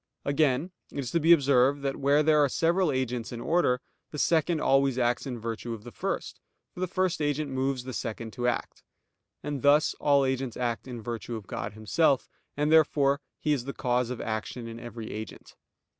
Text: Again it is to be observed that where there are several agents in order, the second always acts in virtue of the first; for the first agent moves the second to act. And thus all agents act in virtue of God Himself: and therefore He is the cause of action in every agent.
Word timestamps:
Again 0.25 0.71
it 0.91 0.97
is 0.97 1.11
to 1.11 1.19
be 1.19 1.31
observed 1.31 1.83
that 1.83 1.95
where 1.97 2.23
there 2.23 2.43
are 2.43 2.49
several 2.49 2.91
agents 2.91 3.31
in 3.31 3.39
order, 3.39 3.79
the 4.09 4.17
second 4.17 4.59
always 4.59 4.97
acts 4.97 5.27
in 5.27 5.37
virtue 5.37 5.75
of 5.75 5.83
the 5.83 5.91
first; 5.91 6.39
for 6.73 6.79
the 6.79 6.87
first 6.87 7.21
agent 7.21 7.51
moves 7.51 7.83
the 7.83 7.93
second 7.93 8.33
to 8.33 8.47
act. 8.47 8.81
And 9.43 9.61
thus 9.61 9.93
all 9.99 10.25
agents 10.25 10.57
act 10.57 10.87
in 10.87 11.03
virtue 11.03 11.35
of 11.35 11.45
God 11.45 11.73
Himself: 11.73 12.27
and 12.57 12.71
therefore 12.71 13.21
He 13.39 13.53
is 13.53 13.65
the 13.65 13.73
cause 13.73 14.09
of 14.09 14.19
action 14.19 14.67
in 14.67 14.79
every 14.79 15.11
agent. 15.11 15.53